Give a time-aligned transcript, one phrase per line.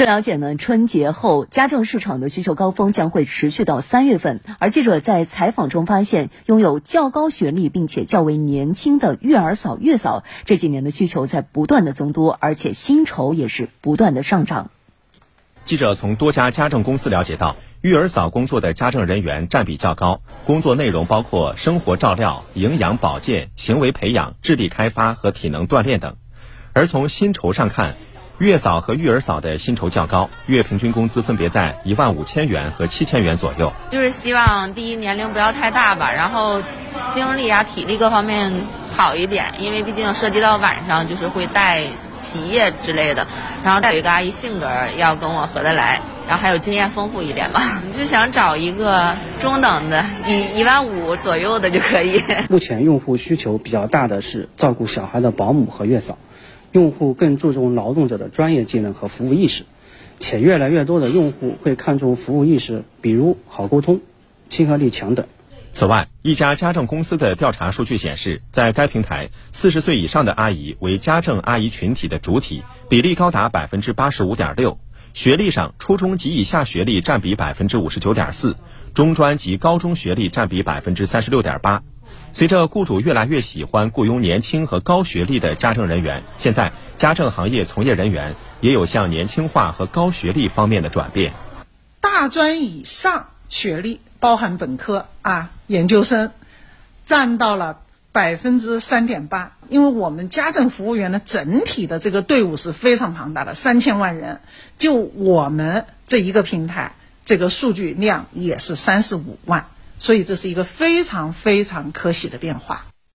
[0.00, 4.40] 据了解呢，春节后家政市场的需求高峰将会持续到三月份。
[4.58, 14.70] 而记者在采访中发现，拥有较高学历并且较为年轻的育儿嫂、月嫂这几年的需求在不断的增多，而且薪酬也是不断的上涨。
[15.66, 26.16] 记者从多家家政公司了解到，育儿嫂工作的家政人员占比较高，工作内容包括生活照料、营养保健、行为培养、智力开发和体能锻炼等。
[26.72, 27.96] 而从薪酬上看，
[28.40, 33.70] 月嫂和育儿嫂的薪酬较高，月平均工资分别在一万五千元和七千元左右。
[33.90, 36.62] 就是希望第一年龄不要太大吧，然后
[37.12, 38.50] 精力啊、体力各方面
[38.96, 41.82] 好一点，因为毕竟涉及到晚上，就是会带
[42.22, 43.26] 企业之类的。
[43.62, 47.82] 然后带有一个阿姨性格要跟我合得来，然后还有经验丰富一点吧。
[47.92, 52.24] 就想找一个中等的，一一万五左右的就可以。
[52.48, 56.16] 目前用户需求比较大的是照顾小孩的保姆和月嫂。
[56.72, 59.64] 用户更注重劳动者的专业技能和服务意识，
[60.18, 64.00] 且越来越多的用户会看重服务意识，比如好沟通、
[64.46, 65.26] 亲和力强等。
[65.72, 74.78] 此外，一家家政公司的调查数据显示，在该平台，四十岁以上的阿姨为家政阿姨群体的主体，比例高达百分之八十五点六。
[75.12, 78.56] 学历上，初中及以下学历占比百分之五十九点四，
[78.94, 81.82] 中专及高中学历占比百分之三十六点八。
[82.32, 91.32] 随着雇主越来越喜欢雇佣年轻和高学历的家政人员，现在家政行业从业人员也有向年轻化和高学历方面的转变。
[92.00, 96.30] 大专以上学历，包含本科啊、研究生，
[97.04, 97.80] 占到了
[98.12, 99.56] 百分之三点八。
[99.68, 104.40] 因为我们家政服务员的整体的这个队伍是非常庞大的，三千万人，
[104.76, 109.66] 就我们这一个平台，这个数据量也是三十五万。
[110.00, 112.89] 所以这是一个非常非常可喜的变化。